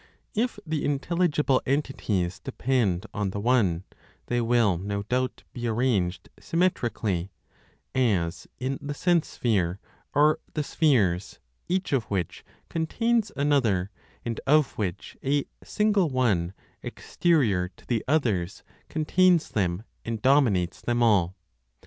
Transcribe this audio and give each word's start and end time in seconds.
If 0.33 0.57
the 0.65 0.83
intelligible 0.83 1.61
entities 1.67 2.39
depend 2.39 3.05
on 3.13 3.29
the 3.29 3.39
One, 3.39 3.83
they 4.25 4.41
will 4.41 4.79
no 4.79 5.03
doubt 5.03 5.43
be 5.53 5.67
arranged 5.67 6.27
symmetrically, 6.39 7.29
as, 7.93 8.47
in 8.57 8.79
the 8.81 8.95
sense 8.95 9.27
sphere, 9.27 9.79
are 10.15 10.39
the 10.55 10.63
spheres, 10.63 11.39
each 11.69 11.93
of 11.93 12.05
which 12.05 12.43
contains 12.67 13.31
another, 13.37 13.91
and 14.25 14.41
of 14.47 14.71
which 14.71 15.17
a 15.23 15.45
single 15.63 16.09
One, 16.09 16.53
exterior 16.81 17.69
to 17.77 17.85
the 17.85 18.03
others, 18.07 18.63
contains 18.89 19.49
them, 19.49 19.83
and 20.03 20.19
dominates 20.19 20.81
them 20.81 21.03
all. 21.03 21.35